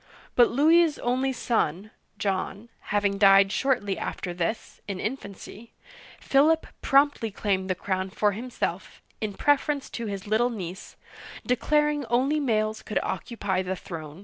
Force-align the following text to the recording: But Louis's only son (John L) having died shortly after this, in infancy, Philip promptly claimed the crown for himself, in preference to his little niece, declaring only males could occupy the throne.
But 0.35 0.49
Louis's 0.49 0.97
only 0.97 1.31
son 1.31 1.91
(John 2.17 2.69
L) 2.71 2.89
having 2.89 3.19
died 3.19 3.51
shortly 3.51 3.99
after 3.99 4.33
this, 4.33 4.81
in 4.87 4.99
infancy, 4.99 5.73
Philip 6.19 6.65
promptly 6.81 7.29
claimed 7.29 7.69
the 7.69 7.75
crown 7.75 8.09
for 8.09 8.31
himself, 8.31 9.03
in 9.21 9.35
preference 9.35 9.91
to 9.91 10.07
his 10.07 10.25
little 10.25 10.49
niece, 10.49 10.95
declaring 11.45 12.05
only 12.07 12.39
males 12.39 12.81
could 12.81 12.97
occupy 13.03 13.61
the 13.61 13.75
throne. 13.75 14.19